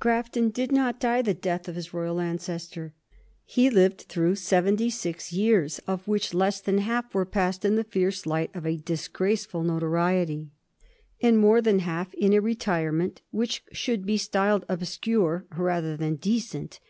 [0.00, 2.94] Grafton did not die the death of his royal ancestor.
[3.44, 7.84] He lived through seventy six years, of which less than half were passed in the
[7.84, 10.52] fierce light of a disgraceful notoriety,
[11.20, 16.80] and more than half in a retirement which should be styled obscure rather than decent.